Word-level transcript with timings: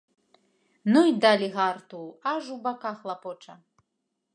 Ну 0.85 1.03
й 1.09 1.13
далі 1.25 1.47
гарту, 1.49 2.01
аж 2.23 2.51
у 2.51 2.57
баках 2.61 3.05
лапоча. 3.05 3.59